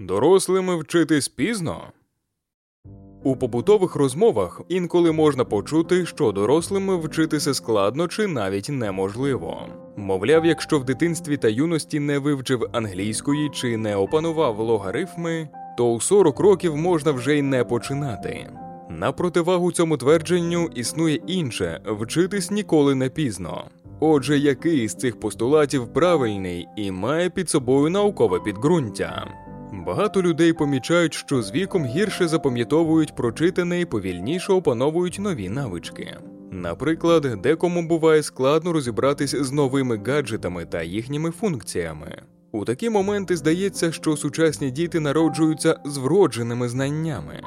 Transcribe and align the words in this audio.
Дорослими 0.00 0.76
вчитись 0.76 1.28
пізно. 1.28 1.82
У 3.24 3.36
побутових 3.36 3.96
розмовах 3.96 4.60
інколи 4.68 5.12
можна 5.12 5.44
почути, 5.44 6.06
що 6.06 6.32
дорослими 6.32 6.96
вчитися 6.96 7.54
складно 7.54 8.08
чи 8.08 8.26
навіть 8.26 8.68
неможливо. 8.68 9.66
Мовляв, 9.96 10.46
якщо 10.46 10.78
в 10.78 10.84
дитинстві 10.84 11.36
та 11.36 11.48
юності 11.48 12.00
не 12.00 12.18
вивчив 12.18 12.66
англійської 12.72 13.50
чи 13.50 13.76
не 13.76 13.96
опанував 13.96 14.58
логарифми, 14.58 15.48
то 15.78 15.92
у 15.92 16.00
40 16.00 16.40
років 16.40 16.76
можна 16.76 17.12
вже 17.12 17.38
й 17.38 17.42
не 17.42 17.64
починати. 17.64 18.50
На 18.90 19.12
противагу 19.12 19.72
цьому 19.72 19.96
твердженню 19.96 20.70
існує 20.74 21.20
інше 21.26 21.80
вчитись 21.86 22.50
ніколи 22.50 22.94
не 22.94 23.08
пізно. 23.08 23.64
Отже, 24.00 24.38
який 24.38 24.88
з 24.88 24.94
цих 24.94 25.20
постулатів 25.20 25.92
правильний 25.92 26.68
і 26.76 26.90
має 26.90 27.30
під 27.30 27.50
собою 27.50 27.90
наукове 27.90 28.40
підґрунтя? 28.40 29.47
Багато 29.88 30.22
людей 30.22 30.52
помічають, 30.52 31.14
що 31.14 31.42
з 31.42 31.52
віком 31.52 31.84
гірше 31.84 32.28
запам'ятовують 32.28 33.14
прочитане 33.14 33.80
і 33.80 33.84
повільніше 33.84 34.52
опановують 34.52 35.18
нові 35.18 35.48
навички. 35.48 36.16
Наприклад, 36.50 37.42
декому 37.42 37.82
буває 37.82 38.22
складно 38.22 38.72
розібратись 38.72 39.34
з 39.34 39.52
новими 39.52 40.00
гаджетами 40.06 40.64
та 40.64 40.82
їхніми 40.82 41.30
функціями. 41.30 42.22
У 42.52 42.64
такі 42.64 42.90
моменти 42.90 43.36
здається, 43.36 43.92
що 43.92 44.16
сучасні 44.16 44.70
діти 44.70 45.00
народжуються 45.00 45.76
з 45.84 45.96
вродженими 45.96 46.68
знаннями. 46.68 47.40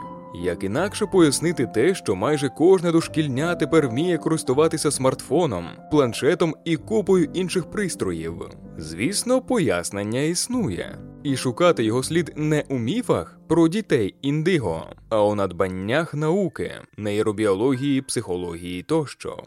Як 0.43 0.63
інакше 0.63 1.05
пояснити 1.05 1.65
те, 1.65 1.95
що 1.95 2.15
майже 2.15 2.49
кожне 2.49 2.91
дошкільня 2.91 3.55
тепер 3.55 3.87
вміє 3.87 4.17
користуватися 4.17 4.91
смартфоном, 4.91 5.65
планшетом 5.91 6.55
і 6.65 6.77
купою 6.77 7.29
інших 7.33 7.71
пристроїв. 7.71 8.33
Звісно, 8.77 9.41
пояснення 9.41 10.21
існує, 10.21 10.97
і 11.23 11.37
шукати 11.37 11.83
його 11.83 12.03
слід 12.03 12.31
не 12.35 12.63
у 12.69 12.77
міфах 12.77 13.39
про 13.47 13.67
дітей 13.67 14.15
індиго, 14.21 14.89
а 15.09 15.23
у 15.23 15.35
надбаннях 15.35 16.13
науки, 16.13 16.71
нейробіології, 16.97 18.01
психології 18.01 18.83
тощо. 18.83 19.43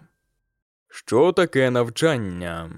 Що 0.89 1.33
таке 1.33 1.71
навчання? 1.71 2.71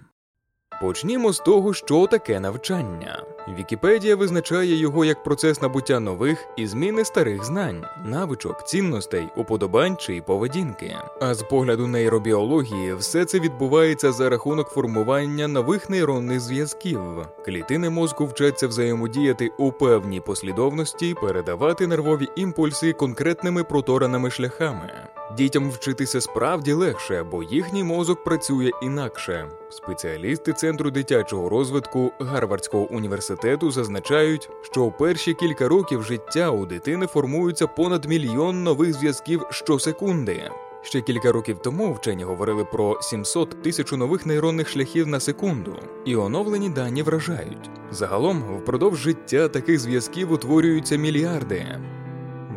Почнімо 0.81 1.33
з 1.33 1.39
того, 1.39 1.75
що 1.75 2.07
таке 2.07 2.41
навчання. 2.41 3.23
Вікіпедія 3.59 4.17
визначає 4.17 4.77
його 4.77 5.05
як 5.05 5.23
процес 5.23 5.63
набуття 5.63 6.01
нових 6.01 6.49
і 6.57 6.67
зміни 6.67 7.05
старих 7.05 7.45
знань, 7.45 7.85
навичок, 8.05 8.65
цінностей, 8.65 9.29
уподобань 9.37 9.97
чи 9.97 10.23
поведінки. 10.23 10.97
А 11.21 11.35
з 11.35 11.43
погляду 11.43 11.87
нейробіології, 11.87 12.95
все 12.95 13.25
це 13.25 13.41
відбувається 13.41 14.13
за 14.13 14.31
рахунок 14.31 14.69
формування 14.69 15.49
нових 15.49 15.91
нейронних 15.91 16.41
зв'язків. 16.41 17.01
Клітини 17.45 17.91
мозку 17.91 18.27
вчаться 18.27 18.69
взаємодіяти 18.69 19.51
у 19.59 19.73
певній 19.73 20.21
послідовності, 20.21 21.15
передавати 21.15 21.87
нервові 21.87 22.29
імпульси 22.37 22.93
конкретними 22.93 23.65
протореними 23.65 24.31
шляхами. 24.31 24.93
Дітям 25.37 25.71
вчитися 25.71 26.21
справді 26.21 26.73
легше, 26.73 27.23
бо 27.23 27.43
їхній 27.43 27.85
мозок 27.85 28.25
працює 28.25 28.71
інакше. 28.83 29.49
Спеціалісти 29.71 30.53
центру 30.53 30.91
дитячого 30.91 31.49
розвитку 31.49 32.13
Гарвардського 32.21 32.85
університету 32.85 33.71
зазначають, 33.71 34.51
що 34.63 34.83
у 34.83 34.93
перші 34.93 35.35
кілька 35.35 35.69
років 35.69 36.03
життя 36.03 36.51
у 36.51 36.67
дитини 36.67 37.07
формується 37.07 37.67
понад 37.67 38.05
мільйон 38.05 38.63
нових 38.63 38.93
зв'язків 38.93 39.43
щосекунди. 39.51 40.51
Ще 40.83 41.01
кілька 41.01 41.33
років 41.33 41.59
тому 41.59 41.93
вчені 41.93 42.25
говорили 42.25 42.65
про 42.65 43.03
700 43.03 43.63
тисяч 43.63 43.93
нових 43.93 44.27
нейронних 44.27 44.69
шляхів 44.69 45.07
на 45.07 45.21
секунду, 45.21 45.77
і 46.05 46.17
оновлені 46.17 46.71
дані 46.71 47.03
вражають. 47.03 47.71
Загалом 47.91 48.43
впродовж 48.63 48.99
життя 48.99 49.49
таких 49.49 49.81
зв'язків 49.81 50.33
утворюються 50.33 50.97
мільярди. 50.97 51.81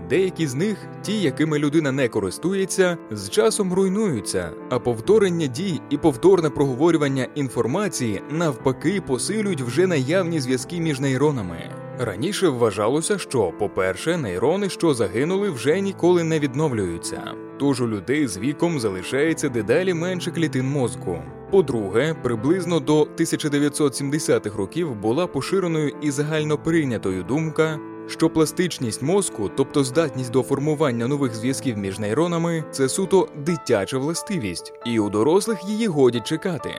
Деякі 0.09 0.47
з 0.47 0.55
них, 0.55 0.77
ті, 1.01 1.21
якими 1.21 1.59
людина 1.59 1.91
не 1.91 2.07
користується, 2.07 2.97
з 3.11 3.29
часом 3.29 3.73
руйнуються, 3.73 4.51
а 4.69 4.79
повторення 4.79 5.47
дій 5.47 5.81
і 5.89 5.97
повторне 5.97 6.49
проговорювання 6.49 7.27
інформації 7.35 8.21
навпаки 8.29 9.01
посилюють 9.07 9.61
вже 9.61 9.87
наявні 9.87 10.39
зв'язки 10.39 10.79
між 10.79 10.99
нейронами. 10.99 11.69
Раніше 11.99 12.49
вважалося, 12.49 13.17
що, 13.17 13.51
по-перше, 13.59 14.17
нейрони, 14.17 14.69
що 14.69 14.93
загинули, 14.93 15.49
вже 15.49 15.81
ніколи 15.81 16.23
не 16.23 16.39
відновлюються. 16.39 17.33
Тож 17.59 17.81
у 17.81 17.87
людей 17.87 18.27
з 18.27 18.37
віком 18.37 18.79
залишається 18.79 19.49
дедалі 19.49 19.93
менше 19.93 20.31
клітин 20.31 20.65
мозку. 20.65 21.21
По-друге, 21.51 22.15
приблизно 22.23 22.79
до 22.79 23.03
1970-х 23.03 24.57
років 24.57 24.95
була 24.95 25.27
поширеною 25.27 25.93
і 26.01 26.11
загально 26.11 26.57
прийнятою 26.57 27.23
думка, 27.23 27.79
що 28.09 28.29
пластичність 28.29 29.01
мозку, 29.01 29.51
тобто 29.57 29.83
здатність 29.83 30.31
до 30.31 30.43
формування 30.43 31.07
нових 31.07 31.35
зв'язків 31.35 31.77
між 31.77 31.99
нейронами, 31.99 32.63
це 32.71 32.89
суто 32.89 33.27
дитяча 33.35 33.97
властивість, 33.97 34.73
і 34.85 34.99
у 34.99 35.09
дорослих 35.09 35.59
її 35.67 35.87
годі 35.87 36.21
чекати. 36.25 36.69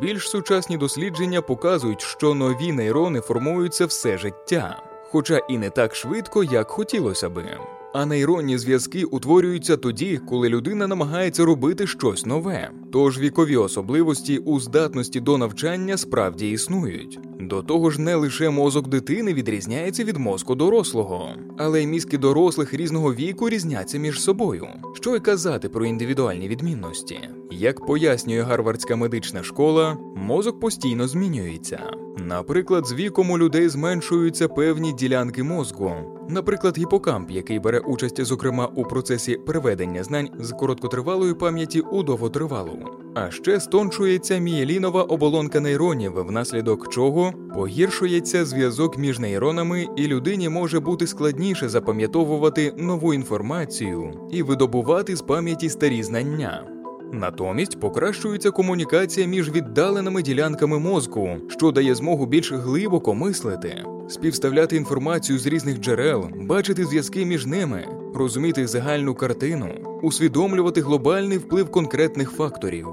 Більш 0.00 0.28
сучасні 0.28 0.76
дослідження 0.76 1.42
показують, 1.42 2.00
що 2.00 2.34
нові 2.34 2.72
нейрони 2.72 3.20
формуються 3.20 3.86
все 3.86 4.18
життя, 4.18 4.82
хоча 5.10 5.38
і 5.38 5.58
не 5.58 5.70
так 5.70 5.94
швидко, 5.94 6.44
як 6.44 6.70
хотілося 6.70 7.28
би. 7.28 7.58
А 7.98 8.06
нейронні 8.06 8.58
зв'язки 8.58 9.04
утворюються 9.04 9.76
тоді, 9.76 10.20
коли 10.28 10.48
людина 10.48 10.86
намагається 10.86 11.44
робити 11.44 11.86
щось 11.86 12.26
нове. 12.26 12.70
Тож 12.92 13.18
вікові 13.18 13.56
особливості 13.56 14.38
у 14.38 14.60
здатності 14.60 15.20
до 15.20 15.38
навчання 15.38 15.96
справді 15.96 16.50
існують. 16.50 17.18
До 17.40 17.62
того 17.62 17.90
ж, 17.90 18.00
не 18.00 18.14
лише 18.14 18.50
мозок 18.50 18.88
дитини 18.88 19.34
відрізняється 19.34 20.04
від 20.04 20.16
мозку 20.16 20.54
дорослого, 20.54 21.28
але 21.58 21.82
й 21.82 21.86
мізки 21.86 22.18
дорослих 22.18 22.74
різного 22.74 23.14
віку 23.14 23.48
різняться 23.48 23.98
між 23.98 24.22
собою. 24.22 24.66
Що 24.94 25.16
й 25.16 25.20
казати 25.20 25.68
про 25.68 25.86
індивідуальні 25.86 26.48
відмінності? 26.48 27.18
Як 27.50 27.86
пояснює 27.86 28.42
Гарвардська 28.42 28.96
медична 28.96 29.42
школа, 29.42 29.98
мозок 30.16 30.60
постійно 30.60 31.08
змінюється. 31.08 32.05
Наприклад, 32.26 32.86
з 32.86 32.94
віком 32.94 33.30
у 33.30 33.38
людей 33.38 33.68
зменшуються 33.68 34.48
певні 34.48 34.92
ділянки 34.92 35.42
мозку, 35.42 35.92
наприклад, 36.28 36.78
гіпокамп, 36.78 37.30
який 37.30 37.58
бере 37.58 37.78
участь, 37.78 38.24
зокрема, 38.24 38.66
у 38.74 38.84
процесі 38.84 39.36
переведення 39.36 40.04
знань 40.04 40.28
з 40.40 40.50
короткотривалої 40.50 41.34
пам'яті 41.34 41.80
у 41.80 42.02
довготривалу. 42.02 42.78
А 43.14 43.30
ще 43.30 43.60
стончується 43.60 44.38
мієлінова 44.38 45.02
оболонка 45.02 45.60
нейронів, 45.60 46.12
внаслідок 46.12 46.92
чого 46.92 47.32
погіршується 47.54 48.44
зв'язок 48.44 48.98
між 48.98 49.18
нейронами, 49.18 49.86
і 49.96 50.06
людині 50.06 50.48
може 50.48 50.80
бути 50.80 51.06
складніше 51.06 51.68
запам'ятовувати 51.68 52.74
нову 52.76 53.14
інформацію 53.14 54.12
і 54.30 54.42
видобувати 54.42 55.16
з 55.16 55.22
пам'яті 55.22 55.68
старі 55.68 56.02
знання. 56.02 56.75
Натомість 57.12 57.80
покращується 57.80 58.50
комунікація 58.50 59.26
між 59.26 59.50
віддаленими 59.50 60.22
ділянками 60.22 60.78
мозку, 60.78 61.28
що 61.48 61.70
дає 61.70 61.94
змогу 61.94 62.26
більш 62.26 62.52
глибоко 62.52 63.14
мислити, 63.14 63.84
співставляти 64.08 64.76
інформацію 64.76 65.38
з 65.38 65.46
різних 65.46 65.80
джерел, 65.80 66.28
бачити 66.40 66.84
зв'язки 66.84 67.24
між 67.24 67.46
ними, 67.46 67.88
розуміти 68.14 68.66
загальну 68.66 69.14
картину, 69.14 69.68
усвідомлювати 70.02 70.80
глобальний 70.80 71.38
вплив 71.38 71.70
конкретних 71.70 72.30
факторів. 72.30 72.88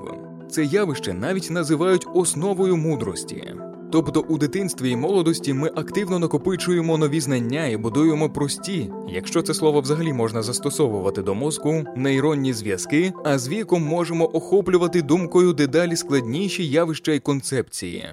Це 0.50 0.64
явище 0.64 1.14
навіть 1.14 1.52
називають 1.52 2.08
основою 2.14 2.78
мудрості. 2.78 3.54
Тобто 3.94 4.20
у 4.22 4.38
дитинстві 4.38 4.90
і 4.90 4.96
молодості 4.96 5.54
ми 5.54 5.72
активно 5.76 6.20
накопичуємо 6.20 6.98
нові 6.98 7.20
знання 7.20 7.68
і 7.68 7.78
будуємо 7.78 8.30
прості, 8.30 8.92
якщо 9.10 9.42
це 9.42 9.54
слово 9.54 9.82
взагалі 9.82 10.14
можна 10.14 10.42
застосовувати 10.42 11.22
до 11.22 11.36
мозку, 11.36 11.86
нейронні 11.96 12.54
зв'язки, 12.54 13.14
а 13.26 13.40
з 13.40 13.50
віком 13.50 13.84
можемо 13.84 14.36
охоплювати 14.36 15.02
думкою 15.02 15.54
дедалі 15.54 15.96
складніші 15.96 16.68
явища 16.68 17.12
і 17.12 17.20
концепції. 17.20 18.06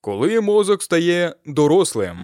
Коли 0.00 0.40
мозок 0.40 0.82
стає 0.82 1.34
дорослим. 1.46 2.16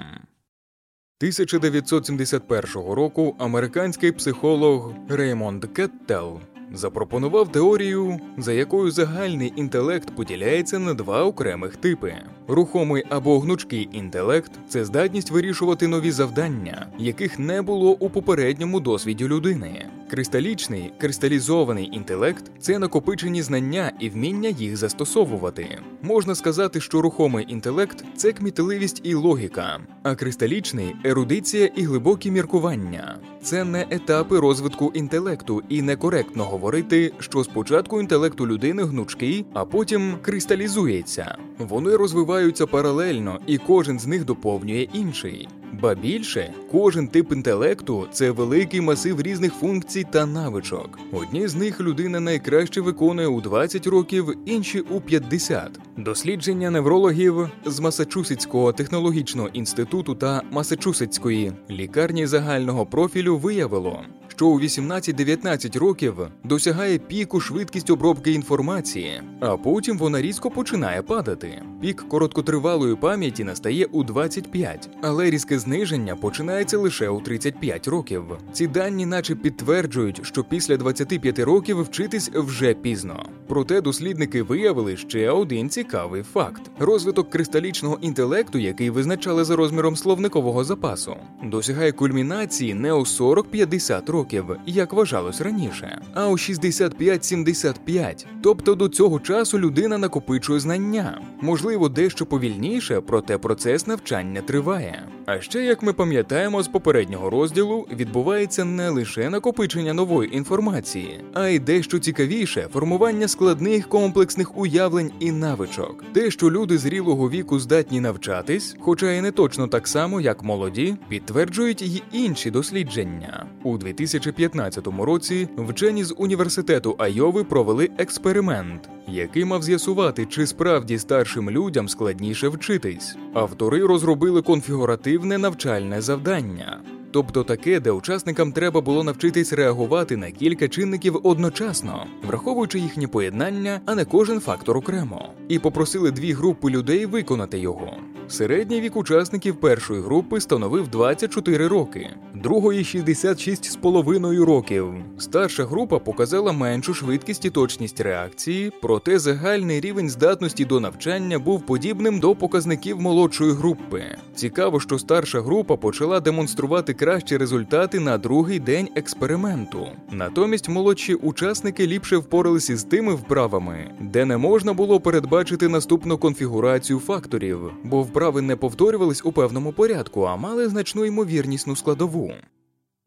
1971 1.20 2.64
року 2.74 3.36
американський 3.38 4.12
психолог 4.12 4.92
Реймонд 5.08 5.64
Кеттел 5.64 6.40
запропонував 6.76 7.48
теорію, 7.48 8.20
за 8.38 8.52
якою 8.52 8.90
загальний 8.90 9.52
інтелект 9.56 10.16
поділяється 10.16 10.78
на 10.78 10.94
два 10.94 11.24
окремих 11.24 11.76
типи: 11.76 12.14
рухомий 12.48 13.04
або 13.08 13.40
гнучкий 13.40 13.88
інтелект 13.92 14.52
це 14.68 14.84
здатність 14.84 15.30
вирішувати 15.30 15.88
нові 15.88 16.10
завдання, 16.10 16.86
яких 16.98 17.38
не 17.38 17.62
було 17.62 17.90
у 17.90 18.10
попередньому 18.10 18.80
досвіді 18.80 19.28
людини. 19.28 19.86
Кристалічний 20.14 20.92
кристалізований 20.98 21.90
інтелект 21.92 22.50
це 22.58 22.78
накопичені 22.78 23.42
знання 23.42 23.92
і 24.00 24.08
вміння 24.08 24.48
їх 24.48 24.76
застосовувати. 24.76 25.78
Можна 26.02 26.34
сказати, 26.34 26.80
що 26.80 27.02
рухомий 27.02 27.46
інтелект 27.48 28.04
це 28.16 28.32
кмітливість 28.32 29.00
і 29.04 29.14
логіка, 29.14 29.80
а 30.02 30.14
кристалічний 30.14 30.96
ерудиція 31.04 31.66
і 31.76 31.82
глибокі 31.82 32.30
міркування. 32.30 33.18
Це 33.42 33.64
не 33.64 33.86
етапи 33.90 34.40
розвитку 34.40 34.92
інтелекту, 34.94 35.62
і 35.68 35.82
некоректно 35.82 36.44
говорити, 36.44 37.12
що 37.18 37.44
спочатку 37.44 38.00
інтелекту 38.00 38.46
людини 38.46 38.82
гнучкий, 38.84 39.46
а 39.54 39.64
потім 39.64 40.16
кристалізується. 40.22 41.36
Вони 41.58 41.96
розвиваються 41.96 42.66
паралельно, 42.66 43.40
і 43.46 43.58
кожен 43.58 43.98
з 43.98 44.06
них 44.06 44.24
доповнює 44.24 44.88
інший. 44.92 45.48
Ба 45.84 45.94
більше, 45.94 46.52
кожен 46.72 47.08
тип 47.08 47.32
інтелекту 47.32 48.06
це 48.12 48.30
великий 48.30 48.80
масив 48.80 49.20
різних 49.20 49.54
функцій 49.54 50.06
та 50.10 50.26
навичок. 50.26 50.98
Одні 51.12 51.48
з 51.48 51.54
них 51.54 51.80
людина 51.80 52.20
найкраще 52.20 52.80
виконує 52.80 53.28
у 53.28 53.40
20 53.40 53.86
років, 53.86 54.34
інші 54.46 54.80
у 54.80 55.00
50. 55.00 55.80
Дослідження 55.96 56.70
неврологів 56.70 57.48
з 57.64 57.80
Масачусетського 57.80 58.72
технологічного 58.72 59.48
інституту 59.48 60.14
та 60.14 60.42
Масачусетської 60.50 61.52
лікарні 61.70 62.26
загального 62.26 62.86
профілю 62.86 63.38
виявило, 63.38 64.00
що 64.28 64.46
у 64.46 64.60
18-19 64.60 65.78
років 65.78 66.14
досягає 66.44 66.98
піку 66.98 67.40
швидкість 67.40 67.90
обробки 67.90 68.32
інформації, 68.32 69.22
а 69.40 69.56
потім 69.56 69.98
вона 69.98 70.22
різко 70.22 70.50
починає 70.50 71.02
падати. 71.02 71.62
Пік 71.80 72.08
короткотривалої 72.08 72.96
пам'яті 72.96 73.44
настає 73.44 73.84
у 73.84 74.04
25, 74.04 74.90
але 75.02 75.30
різке 75.30 75.58
зниження 75.58 75.73
починається 76.20 76.78
лише 76.78 77.08
у 77.08 77.20
35 77.20 77.88
років. 77.88 78.22
Ці 78.52 78.66
дані, 78.66 79.06
наче 79.06 79.34
підтверджують, 79.34 80.20
що 80.22 80.44
після 80.44 80.76
25 80.76 81.38
років 81.38 81.82
вчитись 81.82 82.30
вже 82.34 82.74
пізно. 82.74 83.26
Проте 83.48 83.80
дослідники 83.80 84.42
виявили 84.42 84.96
ще 84.96 85.30
один 85.30 85.70
цікавий 85.70 86.22
факт: 86.22 86.62
розвиток 86.78 87.30
кристалічного 87.30 87.98
інтелекту, 88.00 88.58
який 88.58 88.90
визначали 88.90 89.44
за 89.44 89.56
розміром 89.56 89.96
словникового 89.96 90.64
запасу, 90.64 91.16
досягає 91.44 91.92
кульмінації 91.92 92.74
не 92.74 92.92
у 92.92 93.00
40-50 93.00 94.10
років, 94.10 94.44
як 94.66 94.92
вважалось 94.92 95.40
раніше, 95.40 96.00
а 96.14 96.28
у 96.28 96.32
65-75. 96.32 98.26
Тобто 98.42 98.74
до 98.74 98.88
цього 98.88 99.20
часу 99.20 99.58
людина 99.58 99.98
накопичує 99.98 100.60
знання, 100.60 101.20
можливо, 101.40 101.88
дещо 101.88 102.26
повільніше, 102.26 103.00
проте 103.00 103.38
процес 103.38 103.86
навчання 103.86 104.40
триває. 104.40 105.08
А 105.26 105.40
ще, 105.40 105.63
як 105.64 105.82
ми 105.82 105.92
пам'ятаємо 105.92 106.62
з 106.62 106.68
попереднього 106.68 107.30
розділу, 107.30 107.86
відбувається 107.92 108.64
не 108.64 108.88
лише 108.88 109.30
накопичення 109.30 109.92
нової 109.92 110.36
інформації, 110.36 111.20
а 111.34 111.48
й 111.48 111.58
дещо 111.58 111.98
цікавіше 111.98 112.68
формування 112.72 113.28
складних 113.28 113.88
комплексних 113.88 114.58
уявлень 114.58 115.10
і 115.20 115.32
навичок. 115.32 116.04
Те, 116.12 116.30
що 116.30 116.50
люди 116.50 116.78
зрілого 116.78 117.30
віку 117.30 117.58
здатні 117.58 118.00
навчатись, 118.00 118.76
хоча 118.80 119.12
і 119.12 119.20
не 119.20 119.30
точно 119.30 119.68
так 119.68 119.88
само, 119.88 120.20
як 120.20 120.42
молоді, 120.42 120.96
підтверджують 121.08 121.82
й 121.82 122.02
інші 122.12 122.50
дослідження. 122.50 123.46
У 123.62 123.78
2015 123.78 124.86
році 124.86 125.48
вчені 125.56 126.04
з 126.04 126.14
університету 126.18 126.96
Айови 126.98 127.44
провели 127.44 127.90
експеримент, 127.98 128.88
який 129.14 129.44
мав 129.44 129.62
з'ясувати, 129.62 130.26
чи 130.26 130.46
справді 130.46 130.98
старшим 130.98 131.50
людям 131.50 131.88
складніше 131.88 132.48
вчитись. 132.48 133.16
Автори 133.34 133.86
розробили 133.86 134.42
конфігуративне 134.42 135.38
навчальне 135.38 136.00
завдання. 136.00 136.80
Тобто 137.14 137.44
таке, 137.44 137.80
де 137.80 137.90
учасникам 137.90 138.52
треба 138.52 138.80
було 138.80 139.04
навчитись 139.04 139.52
реагувати 139.52 140.16
на 140.16 140.30
кілька 140.30 140.68
чинників 140.68 141.20
одночасно, 141.22 142.06
враховуючи 142.26 142.78
їхнє 142.78 143.08
поєднання, 143.08 143.80
а 143.86 143.94
не 143.94 144.04
кожен 144.04 144.40
фактор 144.40 144.76
окремо, 144.76 145.28
і 145.48 145.58
попросили 145.58 146.10
дві 146.10 146.32
групи 146.32 146.70
людей 146.70 147.06
виконати 147.06 147.58
його. 147.58 147.96
Середній 148.28 148.80
вік 148.80 148.96
учасників 148.96 149.56
першої 149.56 150.02
групи 150.02 150.40
становив 150.40 150.88
24 150.88 151.68
роки, 151.68 152.10
другої 152.44 152.82
66,5 152.82 154.44
років. 154.44 154.94
Старша 155.18 155.64
група 155.64 155.98
показала 155.98 156.52
меншу 156.52 156.94
швидкість 156.94 157.44
і 157.44 157.50
точність 157.50 158.00
реакції, 158.00 158.72
проте 158.82 159.18
загальний 159.18 159.80
рівень 159.80 160.10
здатності 160.10 160.64
до 160.64 160.80
навчання 160.80 161.38
був 161.38 161.66
подібним 161.66 162.20
до 162.20 162.34
показників 162.34 163.00
молодшої 163.00 163.52
групи. 163.52 164.02
Цікаво, 164.34 164.80
що 164.80 164.98
старша 164.98 165.40
група 165.40 165.76
почала 165.76 166.20
демонструвати 166.20 166.94
кращі 166.94 167.36
результати 167.36 168.00
на 168.00 168.18
другий 168.18 168.58
день 168.58 168.88
експерименту. 168.96 169.86
Натомість 170.10 170.68
молодші 170.68 171.14
учасники 171.14 171.86
ліпше 171.86 172.16
впоралися 172.16 172.76
з 172.76 172.84
тими 172.84 173.14
вправами, 173.14 173.90
де 174.00 174.24
не 174.24 174.36
можна 174.36 174.72
було 174.72 175.00
передбачити 175.00 175.68
наступну 175.68 176.18
конфігурацію 176.18 176.98
факторів, 176.98 177.58
бо 177.84 178.02
вправи 178.02 178.42
не 178.42 178.56
повторювались 178.56 179.24
у 179.24 179.32
певному 179.32 179.72
порядку, 179.72 180.22
а 180.22 180.36
мали 180.36 180.68
значну 180.68 181.04
ймовірнісну 181.04 181.76
складову. 181.76 182.33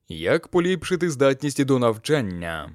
Як 0.10 0.48
поліпшити 0.48 1.10
здатність 1.10 1.66
до 1.66 1.80
навчання? 1.80 2.72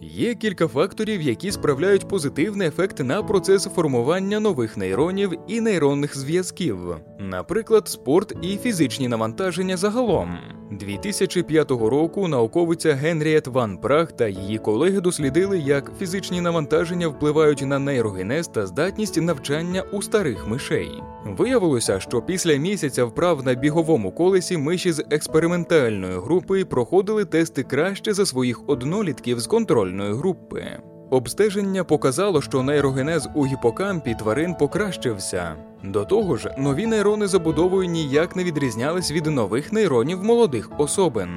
Є 0.00 0.34
кілька 0.34 0.68
факторів, 0.68 1.22
які 1.22 1.52
справляють 1.52 2.08
позитивний 2.08 2.68
ефект 2.68 3.00
на 3.00 3.22
процес 3.22 3.64
формування 3.64 4.40
нових 4.40 4.76
нейронів 4.76 5.32
і 5.48 5.60
нейронних 5.60 6.18
зв'язків, 6.18 6.96
наприклад, 7.18 7.88
спорт 7.88 8.36
і 8.42 8.56
фізичні 8.56 9.08
навантаження 9.08 9.76
загалом. 9.76 10.38
2005 10.78 11.70
року 11.70 12.28
науковиця 12.28 12.94
Генріет 12.94 13.46
Ван 13.46 13.78
Прах 13.78 14.12
та 14.12 14.28
її 14.28 14.58
колеги 14.58 15.00
дослідили, 15.00 15.58
як 15.58 15.92
фізичні 15.98 16.40
навантаження 16.40 17.08
впливають 17.08 17.62
на 17.62 17.78
нейрогенез 17.78 18.48
та 18.48 18.66
здатність 18.66 19.20
навчання 19.20 19.82
у 19.92 20.02
старих 20.02 20.46
мишей. 20.48 20.90
Виявилося, 21.26 22.00
що 22.00 22.22
після 22.22 22.56
місяця 22.56 23.04
вправ 23.04 23.44
на 23.44 23.54
біговому 23.54 24.12
колесі 24.12 24.56
миші 24.56 24.92
з 24.92 25.04
експериментальної 25.10 26.20
групи 26.20 26.64
проходили 26.64 27.24
тести 27.24 27.62
краще 27.62 28.14
за 28.14 28.26
своїх 28.26 28.68
однолітків 28.68 29.40
з 29.40 29.46
контрольної 29.46 30.12
групи. 30.14 30.78
Обстеження 31.12 31.84
показало, 31.84 32.42
що 32.42 32.62
нейрогенез 32.62 33.28
у 33.34 33.46
гіпокампі 33.46 34.14
тварин 34.14 34.54
покращився. 34.54 35.56
До 35.84 36.04
того 36.04 36.36
ж, 36.36 36.54
нові 36.58 36.86
нейрони 36.86 37.26
забудовою 37.26 37.88
ніяк 37.88 38.36
не 38.36 38.44
відрізнялись 38.44 39.12
від 39.12 39.26
нових 39.26 39.72
нейронів 39.72 40.24
молодих 40.24 40.70
особин. 40.78 41.28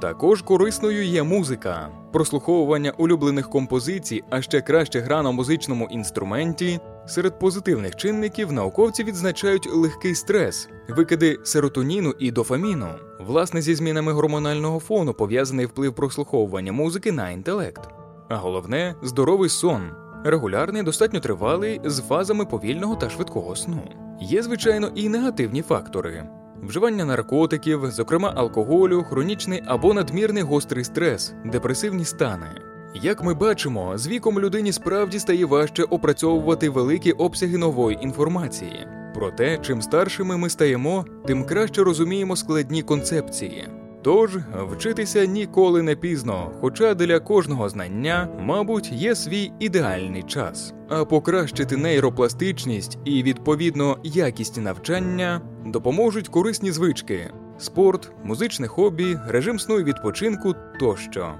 Також 0.00 0.42
корисною 0.42 1.04
є 1.04 1.22
музика, 1.22 1.88
прослуховування 2.12 2.92
улюблених 2.98 3.50
композицій, 3.50 4.22
а 4.30 4.42
ще 4.42 4.60
краще 4.60 5.00
гра 5.00 5.22
на 5.22 5.30
музичному 5.30 5.88
інструменті. 5.90 6.80
Серед 7.06 7.38
позитивних 7.38 7.96
чинників 7.96 8.52
науковці 8.52 9.04
відзначають 9.04 9.68
легкий 9.74 10.14
стрес, 10.14 10.68
викиди 10.88 11.38
серотоніну 11.44 12.14
і 12.18 12.30
дофаміну, 12.30 12.88
власне, 13.20 13.62
зі 13.62 13.74
змінами 13.74 14.12
гормонального 14.12 14.80
фону 14.80 15.14
пов'язаний 15.14 15.66
вплив 15.66 15.94
прослуховування 15.94 16.72
музики 16.72 17.12
на 17.12 17.30
інтелект. 17.30 18.01
А 18.32 18.36
головне 18.36 18.94
здоровий 19.02 19.48
сон, 19.48 19.90
регулярний, 20.24 20.82
достатньо 20.82 21.20
тривалий, 21.20 21.80
з 21.84 22.00
фазами 22.00 22.44
повільного 22.44 22.96
та 22.96 23.10
швидкого 23.10 23.56
сну. 23.56 23.82
Є, 24.20 24.42
звичайно, 24.42 24.90
і 24.94 25.08
негативні 25.08 25.62
фактори. 25.62 26.28
Вживання 26.62 27.04
наркотиків, 27.04 27.90
зокрема 27.90 28.32
алкоголю, 28.36 29.02
хронічний 29.02 29.62
або 29.66 29.94
надмірний 29.94 30.42
гострий 30.42 30.84
стрес, 30.84 31.34
депресивні 31.44 32.04
стани. 32.04 32.46
Як 32.94 33.22
ми 33.22 33.34
бачимо, 33.34 33.98
з 33.98 34.08
віком 34.08 34.40
людині 34.40 34.72
справді 34.72 35.18
стає 35.18 35.44
важче 35.44 35.82
опрацьовувати 35.82 36.70
великі 36.70 37.12
обсяги 37.12 37.58
нової 37.58 37.98
інформації. 38.02 38.86
Проте, 39.14 39.58
чим 39.58 39.82
старшими 39.82 40.36
ми 40.36 40.50
стаємо, 40.50 41.04
тим 41.26 41.44
краще 41.44 41.82
розуміємо 41.82 42.36
складні 42.36 42.82
концепції. 42.82 43.68
Тож 44.02 44.36
вчитися 44.70 45.26
ніколи 45.26 45.82
не 45.82 45.96
пізно, 45.96 46.50
хоча 46.60 46.94
для 46.94 47.20
кожного 47.20 47.68
знання, 47.68 48.28
мабуть, 48.40 48.92
є 48.92 49.14
свій 49.14 49.52
ідеальний 49.58 50.22
час. 50.22 50.74
А 50.88 51.04
покращити 51.04 51.76
нейропластичність 51.76 52.98
і 53.04 53.22
відповідно 53.22 53.98
якість 54.02 54.60
навчання 54.60 55.40
допоможуть 55.66 56.28
корисні 56.28 56.72
звички: 56.72 57.30
спорт, 57.58 58.12
музичне 58.24 58.66
хобі, 58.68 59.18
режим 59.28 59.58
сну 59.58 59.80
і 59.80 59.84
відпочинку 59.84 60.54
тощо. 60.80 61.34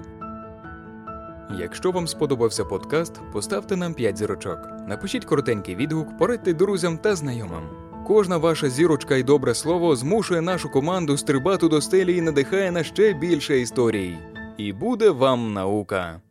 Якщо 1.59 1.91
вам 1.91 2.07
сподобався 2.07 2.65
подкаст, 2.65 3.21
поставте 3.33 3.75
нам 3.75 3.93
5 3.93 4.17
зірочок. 4.17 4.59
Напишіть 4.87 5.25
коротенький 5.25 5.75
відгук, 5.75 6.17
порадьте 6.17 6.53
друзям 6.53 6.97
та 6.97 7.15
знайомим. 7.15 7.82
Кожна 8.07 8.37
ваша 8.37 8.69
зірочка 8.69 9.15
і 9.15 9.23
добре 9.23 9.53
слово 9.53 9.95
змушує 9.95 10.41
нашу 10.41 10.69
команду 10.69 11.17
стрибати 11.17 11.67
до 11.67 11.81
стелі 11.81 12.17
і 12.17 12.21
надихає 12.21 12.71
на 12.71 12.83
ще 12.83 13.13
більше 13.13 13.59
історій. 13.59 14.17
І 14.57 14.73
буде 14.73 15.09
вам 15.09 15.53
наука! 15.53 16.22